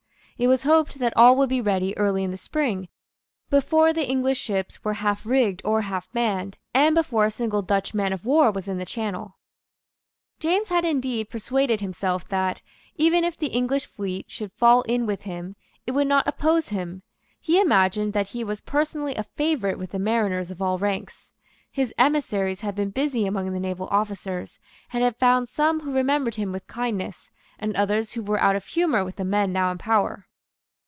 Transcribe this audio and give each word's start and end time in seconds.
It 0.37 0.47
was 0.47 0.63
hoped 0.63 0.97
that 0.97 1.15
all 1.15 1.37
would 1.37 1.49
be 1.49 1.61
ready 1.61 1.95
early 1.99 2.23
in 2.23 2.31
the 2.31 2.35
spring, 2.37 2.87
before 3.51 3.93
the 3.93 4.09
English 4.09 4.39
ships 4.39 4.83
were 4.83 4.95
half 4.95 5.23
rigged 5.23 5.61
or 5.63 5.81
half 5.81 6.09
manned, 6.15 6.57
and 6.73 6.95
before 6.95 7.25
a 7.25 7.29
single 7.29 7.61
Dutch 7.61 7.93
man 7.93 8.11
of 8.11 8.25
war 8.25 8.49
was 8.49 8.67
in 8.67 8.79
the 8.79 8.83
Channel. 8.85 9.37
James 10.39 10.69
had 10.69 10.83
indeed 10.83 11.29
persuaded 11.29 11.79
himself 11.79 12.27
that, 12.29 12.63
even 12.95 13.23
if 13.23 13.37
the 13.37 13.49
English 13.49 13.85
fleet 13.85 14.25
should 14.31 14.51
fall 14.53 14.81
in 14.83 15.05
with 15.05 15.21
him, 15.21 15.55
it 15.85 15.91
would 15.91 16.07
not 16.07 16.27
oppose 16.27 16.69
him. 16.69 17.03
He 17.39 17.61
imagined 17.61 18.13
that 18.13 18.29
he 18.29 18.43
was 18.43 18.61
personally 18.61 19.13
a 19.13 19.23
favourite 19.25 19.77
with 19.77 19.91
the 19.91 19.99
mariners 19.99 20.49
of 20.49 20.59
all 20.59 20.79
ranks. 20.79 21.33
His 21.71 21.93
emissaries 21.99 22.61
had 22.61 22.73
been 22.73 22.89
busy 22.89 23.27
among 23.27 23.51
the 23.53 23.59
naval 23.59 23.87
officers, 23.91 24.57
and 24.91 25.03
had 25.03 25.17
found 25.17 25.49
some 25.49 25.81
who 25.81 25.93
remembered 25.93 26.33
him 26.33 26.51
with 26.51 26.65
kindness, 26.65 27.29
and 27.59 27.75
others 27.75 28.13
who 28.13 28.23
were 28.23 28.41
out 28.41 28.55
of 28.55 28.65
humour 28.65 29.05
with 29.05 29.17
the 29.17 29.23
men 29.23 29.53
now 29.53 29.69
in 29.69 29.77
power. 29.77 30.25